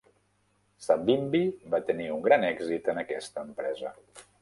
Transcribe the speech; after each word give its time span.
Savimbi 0.85 1.43
va 1.75 1.81
tenir 1.91 2.09
un 2.17 2.25
gran 2.31 2.49
èxit 2.51 2.93
en 2.95 3.07
aquesta 3.07 3.49
empresa. 3.51 3.97